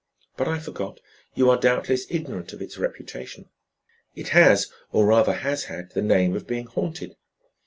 But 0.35 0.47
I 0.47 0.57
forgot; 0.57 0.99
you 1.35 1.47
are 1.51 1.59
doubtless 1.59 2.07
ignorant 2.09 2.53
of 2.53 2.61
its 2.63 2.75
reputation. 2.79 3.49
It 4.15 4.29
has, 4.29 4.71
or 4.91 5.05
rather 5.05 5.33
has 5.33 5.65
had, 5.65 5.91
the 5.91 6.01
name 6.01 6.35
of 6.35 6.47
being 6.47 6.65
haunted. 6.65 7.17